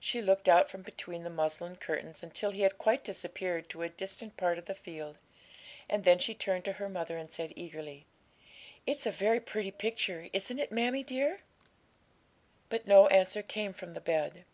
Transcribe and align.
She 0.00 0.20
looked 0.20 0.48
out 0.48 0.68
from 0.68 0.82
between 0.82 1.22
the 1.22 1.30
muslin 1.30 1.76
curtains 1.76 2.24
until 2.24 2.50
he 2.50 2.62
had 2.62 2.76
quite 2.76 3.04
disappeared 3.04 3.68
to 3.68 3.82
a 3.82 3.88
distant 3.88 4.36
part 4.36 4.58
of 4.58 4.64
the 4.64 4.74
field, 4.74 5.16
and 5.88 6.02
then 6.02 6.18
she 6.18 6.34
turned 6.34 6.64
to 6.64 6.72
her 6.72 6.88
mother 6.88 7.16
and 7.16 7.30
said 7.32 7.52
eagerly 7.54 8.04
'It's 8.84 9.06
a 9.06 9.12
very 9.12 9.38
pretty 9.38 9.70
picture, 9.70 10.28
isn't 10.32 10.58
it, 10.58 10.72
mammie 10.72 11.04
dear?' 11.04 11.42
But 12.68 12.88
no 12.88 13.06
answer 13.06 13.44
came 13.44 13.72
from 13.72 13.92
the 13.92 14.00
bed. 14.00 14.44